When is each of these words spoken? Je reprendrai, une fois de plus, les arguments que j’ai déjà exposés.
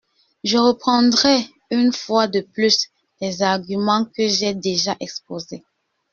Je 0.43 0.57
reprendrai, 0.57 1.45
une 1.69 1.93
fois 1.93 2.25
de 2.27 2.39
plus, 2.41 2.89
les 3.21 3.43
arguments 3.43 4.05
que 4.05 4.27
j’ai 4.27 4.55
déjà 4.55 4.97
exposés. 4.99 5.63